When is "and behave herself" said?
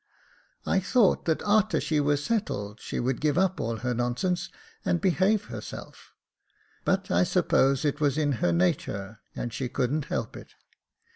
4.83-6.15